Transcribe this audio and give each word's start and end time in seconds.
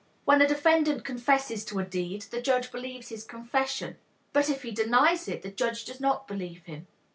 When 0.25 0.41
a 0.41 0.47
defendant 0.47 1.05
confesses 1.05 1.63
to 1.65 1.77
a 1.77 1.83
deed, 1.85 2.23
the 2.31 2.41
judge 2.41 2.71
believes 2.71 3.09
his 3.09 3.23
confession. 3.23 3.97
But 4.33 4.49
if 4.49 4.63
he 4.63 4.71
denies 4.71 5.27
it, 5.27 5.43
the 5.43 5.51
judge 5.51 5.85
does 5.85 5.99
not 5.99 6.27
believe 6.27 6.63
him. 6.63 6.87